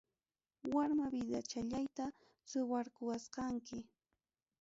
Warma 0.73 1.05
vidachallayta 1.13 2.05
suwarquwasqanki. 2.49 3.77